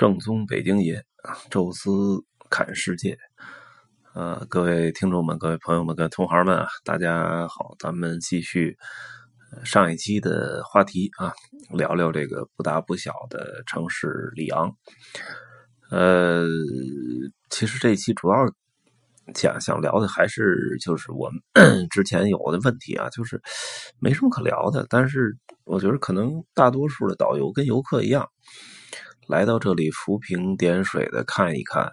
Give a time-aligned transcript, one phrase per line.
[0.00, 1.04] 正宗北京爷，
[1.50, 1.90] 宙斯
[2.48, 3.18] 看世界。
[4.14, 8.78] 呃，各位听众们、各位朋友们、各位同行们啊，大家好，咱们继续
[9.62, 11.34] 上一期的话题啊，
[11.74, 14.74] 聊聊这个不大不小的城市里昂。
[15.90, 16.46] 呃，
[17.50, 18.36] 其实这一期主要
[19.34, 23.38] 想想聊的还是就是我们 之前有的问题啊，就是
[23.98, 24.86] 没什么可聊的。
[24.88, 28.26] 但是我觉得可能大多数的导游跟游客一样。
[29.30, 31.84] 来到这里浮萍点水的看一看，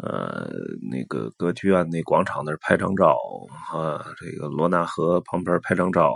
[0.00, 0.48] 呃，
[0.88, 3.18] 那个歌剧院那广场那儿拍张照
[3.74, 6.14] 啊，这个罗纳河旁边拍张照，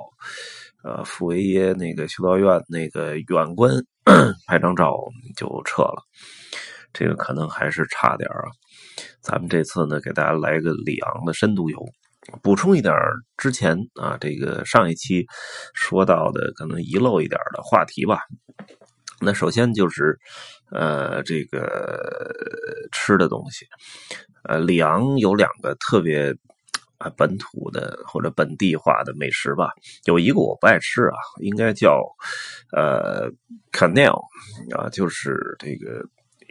[0.84, 3.74] 呃，傅维耶那个修道院那个远观
[4.46, 4.96] 拍张照
[5.36, 6.00] 就撤了，
[6.92, 8.46] 这个可能还是差点啊。
[9.20, 11.84] 咱们这次呢，给大家来个里昂的深度游，
[12.42, 12.94] 补充一点
[13.36, 15.26] 之前啊，这个上一期
[15.74, 18.20] 说到的可能遗漏一点的话题吧。
[19.20, 20.18] 那首先就是，
[20.70, 22.32] 呃，这个
[22.92, 23.66] 吃的东西，
[24.44, 26.34] 呃，里昂有两个特别
[26.98, 29.72] 啊本土的或者本地化的美食吧，
[30.04, 32.02] 有一个我不爱吃啊，应该叫
[32.72, 33.30] 呃
[33.72, 34.20] canal
[34.76, 36.04] 啊，就是这个。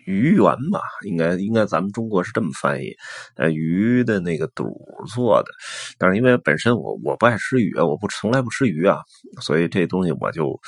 [0.06, 2.94] 鱼圆吧，应该应该咱们中国是这么翻译，
[3.36, 4.74] 呃，鱼的那个肚
[5.14, 5.50] 做的。
[5.98, 9.00] 但是因为本身我我不爱吃鱼，我不从来不吃鱼啊，
[9.42, 10.60] 所以这东西我就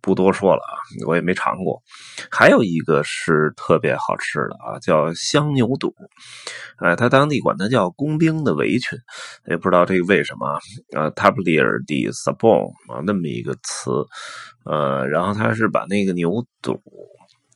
[0.00, 0.74] 不多说了啊，
[1.06, 1.82] 我也没尝过。
[2.30, 5.94] 还有一个是特别好吃的啊，叫香牛肚，
[6.76, 8.98] 哎，他当地管它叫工兵的围裙，
[9.48, 10.46] 也不知道这个为什么
[10.96, 13.90] 啊，tablier de sabon 啊，那么一个词，
[14.64, 16.80] 呃，然后他是把那个牛肚。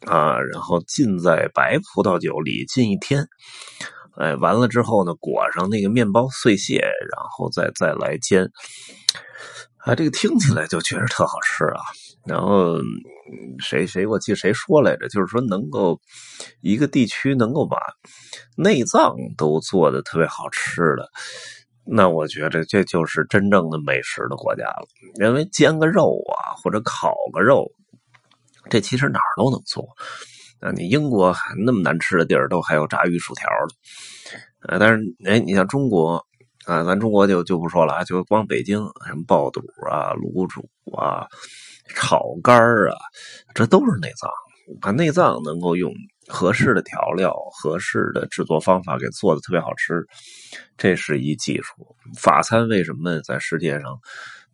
[0.06, 3.26] 啊，然后浸在白葡萄酒里浸一天，
[4.16, 8.48] 哎，完了之后呢，裹上那个面包碎屑，然后再再来煎。
[9.78, 11.80] 啊，这个听起来就觉得特好吃啊。
[12.26, 12.76] 然后
[13.58, 15.98] 谁谁我记谁说来着，就是说能够
[16.60, 17.78] 一个地区能够把
[18.56, 21.08] 内脏都做的特别好吃的，
[21.84, 24.86] 那我觉得这就是真正的美食的国家了。
[25.24, 27.66] 因为煎个肉啊，或者烤个肉。
[28.70, 29.88] 这其实哪儿都能做，
[30.60, 31.34] 啊，你英国
[31.64, 36.24] 那么难吃的地儿都还有炸鱼薯条的，啊，但是哎，你像中国
[36.66, 41.26] 啊，咱中国就就不说了啊，就光北京什么爆肚啊、卤煮啊、
[41.94, 42.96] 炒肝儿啊，
[43.54, 44.30] 这都是内脏，
[44.80, 45.92] 把内脏能够用
[46.26, 50.06] 合适的调料、合适的制作方法给做的特别好吃，
[50.76, 51.96] 这是一技术。
[52.16, 53.98] 法餐为什么在世界上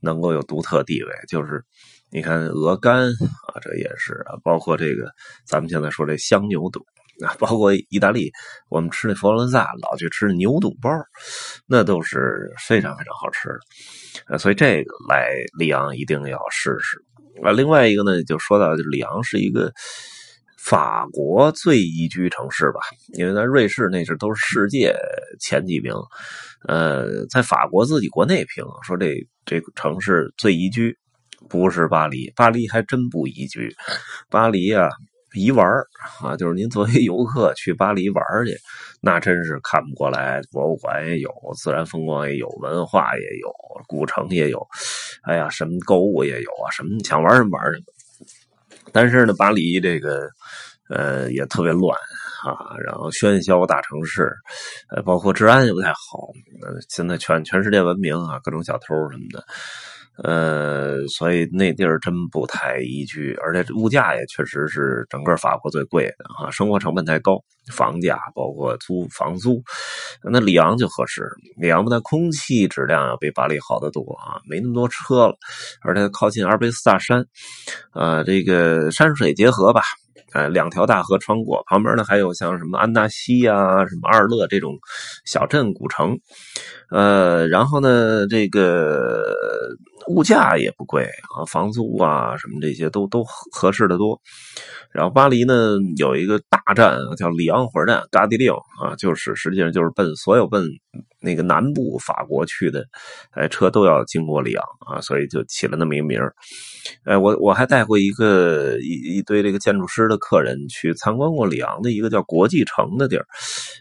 [0.01, 1.11] 能够有独特地位？
[1.27, 1.65] 就是。
[2.15, 5.11] 你看鹅肝啊，这也是啊，包括这个
[5.45, 6.79] 咱们现在说这香牛肚
[7.27, 8.31] 啊，包括意大利
[8.69, 10.89] 我们吃那佛罗伦萨老去吃牛肚包，
[11.67, 13.49] 那都是非常非常好吃
[14.29, 14.39] 的。
[14.39, 16.97] 所以这个来里昂一定要试试
[17.43, 17.51] 啊。
[17.51, 19.73] 另外一个呢，就说到里昂是一个
[20.57, 22.79] 法国最宜居城市吧，
[23.15, 24.95] 因为咱瑞士那是都是世界
[25.41, 25.93] 前几名，
[26.69, 30.97] 呃，在法国自己国内评说这这城市最宜居。
[31.49, 33.75] 不是巴黎，巴黎还真不宜居。
[34.29, 34.89] 巴黎啊，
[35.35, 35.67] 宜玩
[36.23, 38.57] 啊，就是您作为游客去巴黎玩去，
[39.01, 40.41] 那真是看不过来。
[40.51, 43.53] 博物馆也有，自然风光也有，文化也有，
[43.87, 44.67] 古城也有。
[45.23, 47.85] 哎呀，什么购物也有啊，什么想玩什么玩什么。
[48.93, 50.29] 但是呢，巴黎这个
[50.89, 51.97] 呃也特别乱
[52.45, 54.31] 啊，然后喧嚣大城市，
[54.91, 56.29] 呃，包括治安也不太好。
[56.89, 59.45] 现在全全世界闻名啊，各种小偷什么的。
[60.23, 67.37] 呃，所以那地儿真不太宜居，而且物价也确实是整个法国最贵的啊，生活成本太高，
[67.73, 69.61] 房价包括租房租，
[70.23, 71.29] 那里昂就合适。
[71.57, 75.35] 里昂不但空气质量要比巴黎好得多啊，没那么多车了，
[75.83, 77.27] 而且靠近阿尔卑斯大山，
[77.93, 79.83] 呃，这个山水结合吧。
[80.33, 84.77] 呃，两条大河穿过，旁边呢还有像什么安纳西啊、什么阿尔勒这种
[85.25, 86.19] 小镇古城，
[86.91, 89.23] 呃，然后呢，这个
[90.09, 91.05] 物价也不贵
[91.37, 94.21] 啊，房租啊什么这些都都合适的多。
[94.93, 100.65] 然后巴黎呢有一个大站叫里昂火车站，嘎迪令啊，就是实际上就是奔所有奔
[101.25, 102.85] 那个南部法国去的，
[103.33, 106.35] 哎，车都要经过里昂啊，所以就起了那么一个名儿。
[107.05, 113.25] 哎，我我还带过一个一一堆这个建筑师的客人去参观过里昂的一个叫国际城的地儿，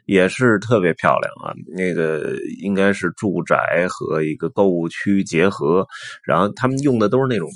[0.06, 1.54] 也是特别漂亮啊。
[1.76, 5.86] 那个应该是住宅和一个购物区结合，
[6.26, 7.50] 然后他们用的都是那种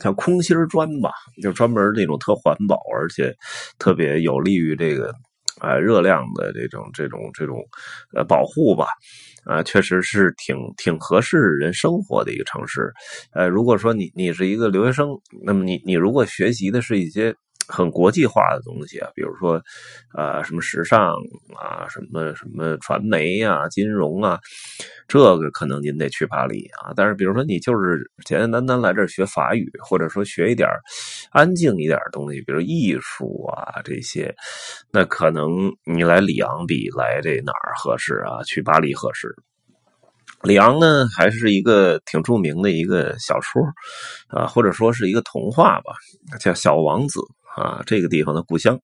[0.00, 1.10] 叫空心砖吧，
[1.42, 3.34] 就专门那种特环保，而且
[3.78, 5.14] 特别有利于这个。
[5.58, 7.58] 啊，热量的这种、这种、这种，
[8.14, 8.86] 呃，保护吧，
[9.44, 12.92] 啊，确实是挺挺合适人生活的一个城市。
[13.32, 15.08] 呃，如果说你你是一个留学生，
[15.44, 17.34] 那么你你如果学习的是一些
[17.70, 19.62] 很国际化的东西啊，比如说
[20.12, 21.14] 啊什么时尚
[21.56, 24.38] 啊，什么什么传媒啊、金融啊，
[25.06, 26.92] 这个可能您得去巴黎啊。
[26.96, 30.68] 但是比如说你就是简简单单来这儿学法语，或者说学一点
[31.30, 34.34] 安静一点的东西，比如艺术啊这些，
[34.92, 38.42] 那可能你来里昂比来这哪儿合适啊？
[38.44, 39.34] 去巴黎合适。
[40.42, 43.62] 里昂呢，还是一个挺著名的一个小说
[44.28, 45.92] 啊，或者说是一个童话吧，
[46.38, 47.20] 叫《小王子》
[47.56, 48.78] 啊，这个地方的故乡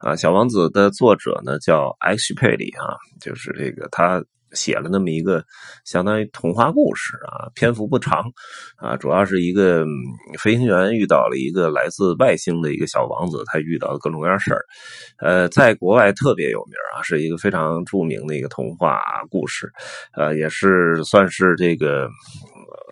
[0.00, 4.22] 啊，《小王子》的作者呢叫埃什佩里啊，就是这个他。
[4.54, 5.44] 写了那么一个
[5.84, 8.24] 相当于童话故事啊，篇幅不长
[8.78, 9.84] 啊，主要是一个
[10.38, 14.64] 飞行员遇到了一个来自外星的一个小王子，他遇到的各种各样事儿，
[15.18, 18.98] 呃，在国外特别有名啊，是一个非常著名的一个童话
[19.28, 19.70] 故事，
[20.16, 22.08] 呃，也是算是这个。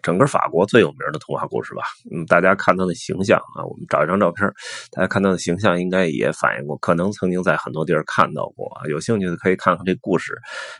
[0.07, 1.83] 整个法国最有名的童话故事吧，
[2.15, 4.49] 嗯，大家看到的形象啊，我们找一张照片，
[4.93, 8.71] 大家看到的形象应该也反映过，可能曾经在很多地儿看到过。
[8.89, 10.33] 有兴趣的可以看看这故事，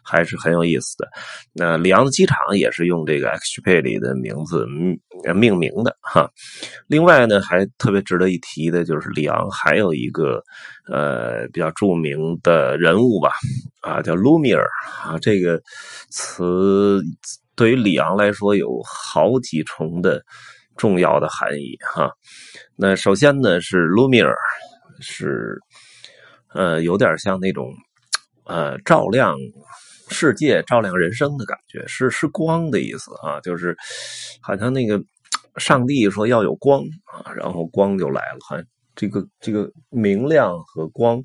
[0.05, 1.09] 还是很有意思的。
[1.53, 4.65] 那里昂的机场也是用这个 X P 里的名字
[5.35, 6.31] 命名的哈。
[6.87, 10.41] 另外呢，还特别值得一提的就是里昂还有一个
[10.89, 13.33] 呃比较著名的人物吧，
[13.81, 14.65] 啊，叫卢米尔
[15.03, 15.61] 啊，这个
[16.11, 17.03] 词。
[17.57, 20.23] 对于里昂来说，有好几重的
[20.77, 22.11] 重要的含义哈。
[22.77, 24.37] 那首先呢，是卢米尔，
[25.01, 25.59] 是
[26.55, 27.73] 呃，有点像那种
[28.45, 29.35] 呃，照亮
[30.11, 33.77] 世界、照亮人生的感觉，是是光的意思啊，就是
[34.41, 35.03] 好像那个
[35.57, 38.65] 上帝说要有光啊，然后光就来了，好像。
[38.97, 41.21] 这个这个明亮和光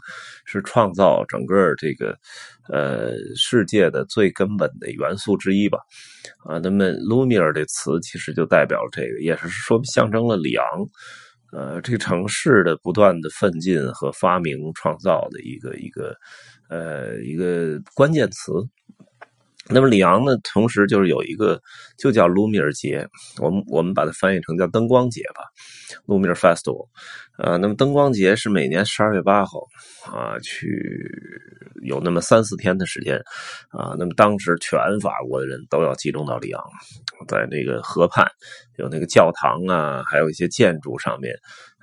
[0.45, 2.15] 是创造整个这个
[2.69, 5.79] 呃世界的最根本的元素之一吧？
[6.45, 10.65] 啊，那么卢米尔这词其实就代表了这个，也是说象征了里昂
[11.53, 16.15] 呃这个城市的不断的奋进和发明创造的一个一个
[16.69, 18.51] 呃一个关键词。
[19.69, 21.61] 那么里昂呢，同时就是有一个
[21.97, 23.07] 就叫卢米尔节，
[23.39, 25.43] 我们我们把它翻译成叫灯光节吧，
[26.07, 26.89] 卢米尔 Festival。
[27.43, 29.61] 呃，那么灯光节是每年十二月八号
[30.05, 30.67] 啊，去
[31.81, 33.17] 有那么三四天的时间
[33.69, 33.95] 啊。
[33.97, 36.63] 那么当时全法国的人都要集中到里昂，
[37.27, 38.23] 在那个河畔
[38.77, 41.33] 有那个教堂啊，还有一些建筑上面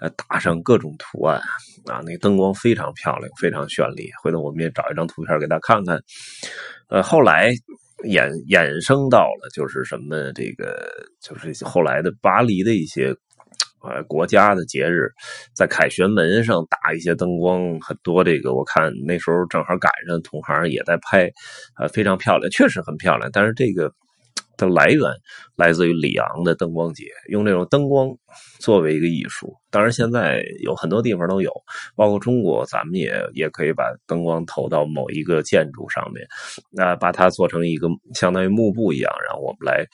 [0.01, 1.41] 呃打上各种图案
[1.87, 4.09] 啊，那灯光非常漂亮，非常绚丽。
[4.23, 6.01] 回头我们也找一张图片给大家看看。
[6.89, 7.51] 呃，后来
[8.05, 10.89] 衍衍生到了就是什么这个，
[11.21, 13.13] 就是后来的巴黎的一些
[13.83, 15.13] 呃国家的节日，
[15.55, 21.31] 在凯旋门上打一些灯光，很多这个我看那时候正好赶上同行也在拍，
[21.79, 23.93] 呃非常漂亮，确实很漂亮，但是这个。
[24.57, 25.01] 的来源
[25.55, 28.09] 来自于里昂的灯光节，用这种灯光
[28.61, 29.55] 作为一个艺术。
[29.71, 31.53] 当然，现在有很多地方都有，
[31.95, 36.27] 包括中国，咱们也也可以把灯光投到某一个建筑上面，
[36.71, 39.85] 那把它做成一个相当于幕布一样，然后我们来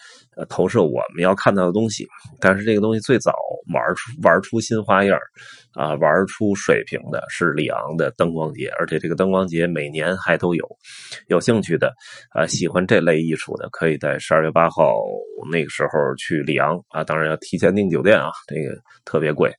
[0.48, 2.06] 投射我们要看到的东西。
[2.38, 3.32] 但是这个东西最早
[3.75, 5.19] 玩出玩出新花样
[5.72, 10.64] 啊，玩出水平的是里昂的灯光节，而且这个灯光节每年还都有。
[11.26, 11.92] 有兴趣的
[12.30, 14.94] 啊，喜欢这类艺术的，可以在十二月八号
[15.50, 19.53] 那个时候去里昂啊，当然要提前订酒店啊，这个特别贵。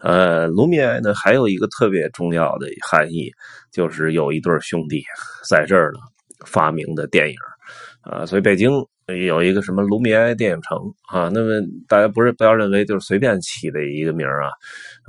[0.00, 3.30] 呃，卢米埃呢还有一个特别重要的含义，
[3.72, 5.02] 就是有一对兄弟
[5.48, 5.98] 在这儿呢
[6.46, 7.36] 发明的电影
[8.02, 8.70] 啊，所以北京。
[9.06, 10.78] 有一个什么卢米埃电影城
[11.12, 14.48] 啊，那么大家不是不要认为就是随便起的一个名啊，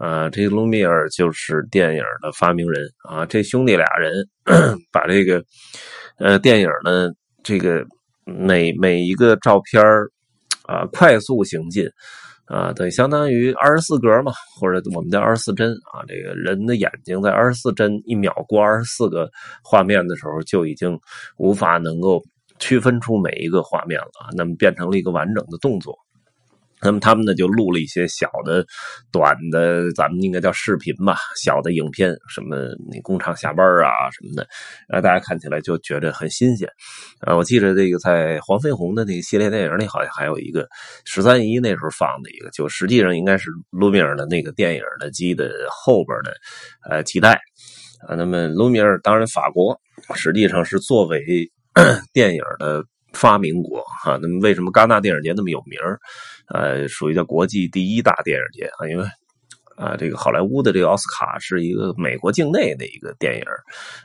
[0.06, 4.28] 啊，这卢米尔就是电影的发明人啊，这兄弟俩人
[4.92, 5.42] 把这个
[6.18, 7.10] 呃电影呢，
[7.42, 7.86] 这个
[8.26, 9.82] 每每一个照片
[10.66, 11.88] 啊快速行进
[12.46, 19.30] 啊，等于相当于二十四格嘛，或者我们叫二十四帧啊，这个人的眼睛在二十四帧一秒过二十四个
[19.64, 21.00] 画面的时候，就已经
[21.38, 22.24] 无法能够。
[22.58, 25.94] 区分出每一个画面了，那么变成了一个完整的动作。
[26.86, 28.66] 那么他们呢就录了一些小的、
[29.12, 32.56] 短的，咱们应该叫视频吧，小的影片，什么
[32.92, 34.48] 那工厂下班啊什么的，
[34.88, 36.70] 啊，大家看起来就觉得很新鲜。
[37.20, 40.68] 啊，我记得这个在黄飞鸿的那个系列电影里，好像还有一个
[41.06, 46.34] 十三姨那时候放的一个，就实际上应该是卢米尔的那个电影的机的后边的
[46.90, 47.40] 呃基带
[48.08, 48.16] 啊。
[48.16, 49.80] 那么卢米尔当然法国
[50.14, 51.22] 实际上是作为。
[52.14, 55.78] 电影的发明国哈，那么为什么戛纳电影节那么有名
[56.54, 59.06] 呃，属于叫国际第一大电影节啊，因为
[59.76, 63.44] 啊，这个好莱坞的这个奥斯卡是一个美国境内的一个电影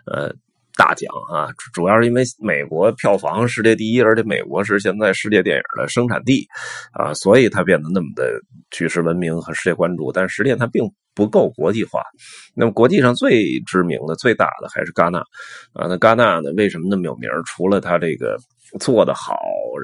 [0.06, 0.34] 呃，
[0.76, 6.46] 大奖啊，主要是因为美国票房世界第一，而且美国是现在世界电影的生产地
[6.92, 10.10] 啊，所以它变得那么的举世闻名和世界关注。
[10.10, 10.82] 但实际上它并
[11.14, 12.00] 不够国际化。
[12.54, 15.18] 那么国际上最知名的、最大的还是戛纳
[15.74, 15.86] 啊。
[15.88, 17.28] 那戛纳呢，为什么那么有名？
[17.46, 18.38] 除了它这个。
[18.78, 19.34] 做得好，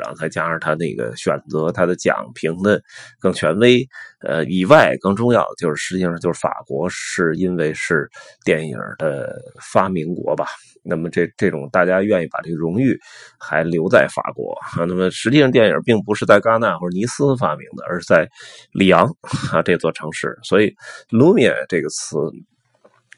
[0.00, 2.80] 然后再加上他那个选择，他的奖评的
[3.18, 3.84] 更权威，
[4.20, 8.08] 呃，以外更重要就是，实际上就是法国是因为是
[8.44, 10.46] 电影的发明国吧，
[10.84, 12.96] 那么这这种大家愿意把这个荣誉
[13.38, 18.28] 还留在法国，那么实际上电影并不是在戛纳或者尼斯发明的，而是在
[18.72, 19.06] 里昂
[19.52, 20.72] 啊这座城市，所以
[21.10, 22.16] lumia 这个词。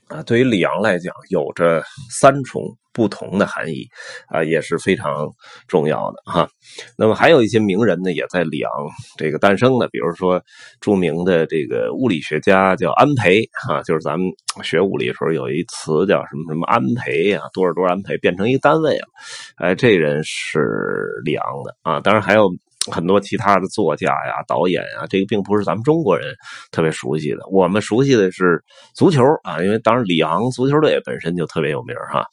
[0.09, 2.63] 啊，对于里昂来讲，有着三重
[2.93, 3.87] 不同的含义，
[4.29, 5.29] 啊，也是非常
[5.67, 6.49] 重要的哈。
[6.97, 8.71] 那么还有一些名人呢，也在里昂
[9.19, 10.43] 这个诞生的，比如说
[10.81, 14.31] 著名的这个物理学家叫安培啊，就是咱们
[14.63, 19.09] 学物理的时候有一词叫什么什么安培啊，多少多少安培变成一个单位了，
[19.57, 22.49] 哎，这人是里昂的啊，当然还有。
[22.91, 26.35] 很多其他的作家呀、导演呀，这个并不是咱们中国人
[26.71, 27.47] 特别熟悉的。
[27.51, 28.63] 我们熟悉的是
[28.95, 32.25] 足球啊，因为当然里昂足球队本身就特别有名哈，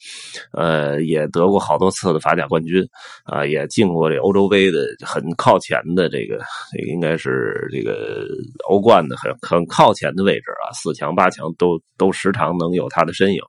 [0.52, 2.86] 呃，也得过好多次的法甲冠军
[3.24, 6.38] 啊，也进过这欧洲杯的很靠前的这个，
[6.72, 8.26] 这个应该是这个
[8.68, 13.40] 欧冠的很很靠前的位置啊，四强八强都都时常能有他的身影。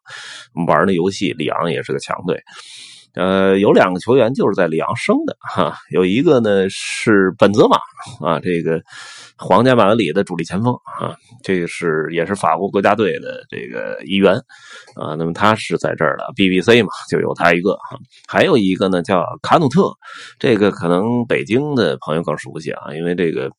[0.68, 2.42] 玩的游戏，里昂也是个强队。
[3.18, 7.78] 呃，有两个球员就是在里昂生的哈，有一个呢是本泽马
[8.24, 8.80] 啊，这个
[9.36, 14.36] 皇家马德里的主力前锋啊，这个是也是法国国家队的这个一员
[14.96, 17.98] 啊，那么他是在这儿的 BBC 嘛，就有他一个哈，
[18.28, 19.92] 还有一个呢叫卡努特，
[20.38, 23.50] 这个可能北京的朋友更熟悉啊，因为这个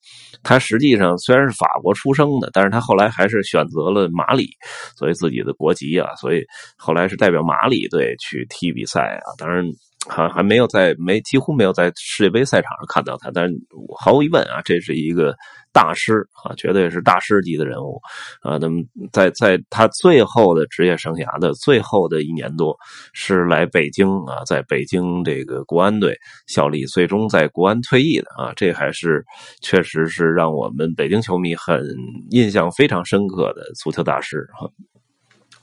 [0.44, 4.48] 他实际上虽然是法国出生的，但是他后来还是选择了马里
[4.96, 6.44] 作为自己的国籍啊，所以
[6.76, 9.34] 后来是代表马里队去踢比赛啊。
[9.36, 9.64] 当然，
[10.08, 13.54] 还还没有在没几乎没有在世界杯赛场上看到他，但是
[13.98, 15.34] 毫无疑问啊，这是一个
[15.72, 18.00] 大师啊，绝对是大师级的人物
[18.40, 18.56] 啊。
[18.58, 22.76] 那么在在他最后的职业生涯的最后的一年多，
[23.12, 29.24] 是来北京啊，在北京这个国安队效力，最终在国安退役的啊，这还是
[29.60, 31.84] 确实是让我们北京球迷很
[32.30, 34.70] 印象非常深刻的足球大师哈。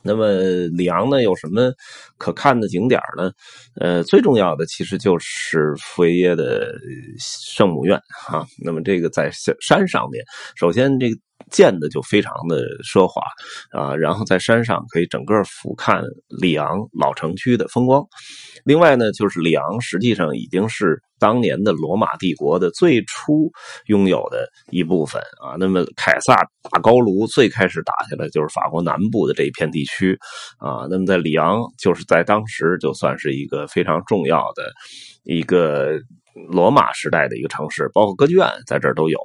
[0.07, 0.27] 那么
[0.77, 1.73] 里昂呢有什么
[2.17, 3.31] 可看的景点呢？
[3.79, 6.73] 呃，最重要的其实就是傅维耶的
[7.19, 8.45] 圣母院哈。
[8.63, 9.29] 那么这个在
[9.61, 10.23] 山上面，
[10.55, 11.15] 首先这个。
[11.51, 13.21] 建的就非常的奢华
[13.69, 16.01] 啊，然后在山上可以整个俯瞰
[16.41, 18.03] 里昂老城区的风光。
[18.63, 23.51] 另外呢，就是里昂实际上已经是当年的罗马帝国的最初
[23.87, 25.53] 拥有的一部分啊。
[25.59, 26.35] 那么凯撒
[26.71, 30.17] 大高卢最开始打下来就是法国南部的这一片地区
[30.57, 30.87] 啊。
[30.89, 34.71] 那么在里昂就是在当时就算是一个非常重要的
[35.23, 35.99] 一个。
[36.49, 39.17] 罗马时代的一个城市，包括歌剧院在这儿都有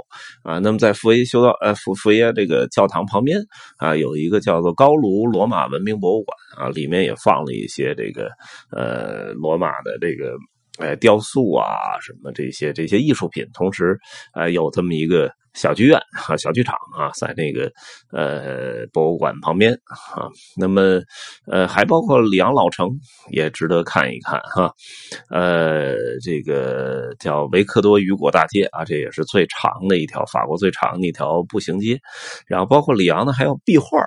[0.44, 0.60] 啊。
[0.60, 3.36] 那么在傅维修道呃傅傅耶这个教堂旁边
[3.78, 8.30] 啊，有一个叫做高卢罗马文明博物馆啊，里面也放了一些这个
[8.70, 10.36] 呃罗马的这个
[10.78, 11.66] 呃雕塑啊
[12.00, 13.98] 什么这些这些艺术品，同时
[14.32, 15.28] 啊有这么一个。
[15.60, 17.70] 小剧院啊，小剧场啊，在那个
[18.12, 19.74] 呃博物馆旁边
[20.14, 20.26] 啊，
[20.56, 21.02] 那么
[21.46, 22.88] 呃还包括里昂老城
[23.30, 24.72] 也值得看一看哈，
[25.28, 31.98] 呃这个叫维克多雨果大街啊，这也是最长的一条法国最长的一条步行街，
[32.46, 33.98] 然后包括里昂呢还有壁画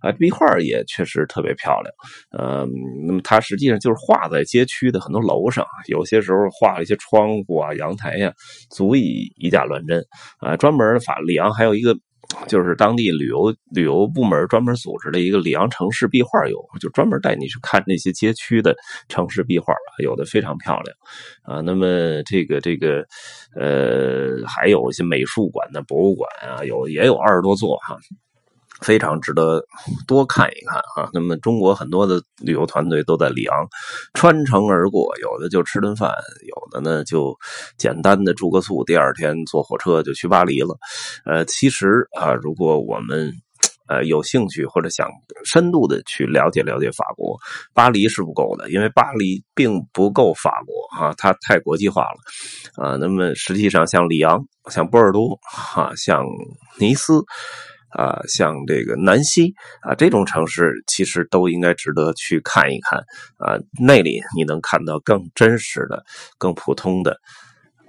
[0.00, 1.92] 啊，壁画也确实特别漂亮，
[2.30, 2.66] 呃，
[3.06, 8.32] 那么它实际上就是画在街区的很多楼上，有些时候画了一些窗户啊、阳台呀，
[8.70, 10.02] 足以以假乱真
[10.38, 10.72] 啊，专。
[10.76, 11.96] 门法里昂还有一个，
[12.48, 18.74] 就是当地旅游旅游部门专门组织的一个里昂城市壁画游，就专门带你去看那些街区的
[19.08, 20.96] 城市壁画，有的非常漂亮
[21.42, 21.60] 啊。
[21.60, 23.04] 那么这个这个
[23.54, 27.96] 呃，还有一些美术馆的博物馆啊，有也有二十多座哈。
[28.82, 29.64] 非常值得
[30.06, 31.08] 多看一看啊！
[31.12, 33.66] 那么中国很多的旅游团队都在里昂
[34.12, 36.12] 穿城而过，有的就吃顿饭，
[36.46, 37.34] 有的呢就
[37.78, 40.76] 简单的住个宿，第二天坐火车就去巴黎了。
[41.24, 43.32] 呃，其实啊，如果我们
[43.88, 45.08] 呃有兴趣或者想
[45.44, 47.38] 深度的去了解了解法国，
[47.72, 52.96] 巴黎是不够的，因为巴黎并不够法国啊，它太国际化了啊。
[52.96, 55.38] 那么实际上像里昂、像波尔多
[55.74, 56.24] 啊、像
[56.78, 57.24] 尼斯。
[57.90, 62.98] 啊，像这个南溪啊这种城市，其实都应该值得去看一看
[63.38, 63.58] 啊。
[63.80, 66.04] 那里你能看到更真实的、
[66.38, 67.18] 更普通的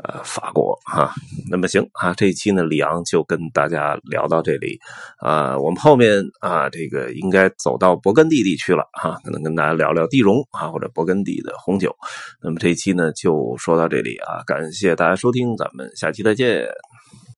[0.03, 1.11] 呃，法国哈，
[1.49, 4.77] 那么行啊，这一期呢，李昂就跟大家聊到这里
[5.17, 11.95] 啊，我们后面啊，这个应该走到勃艮第地区了哈，可能跟大家聊聊地荣啊，或者勃艮第的红酒。
[12.43, 16.67] 那么这一期呢，就说到这里啊，感谢大家收听，咱们下期再见。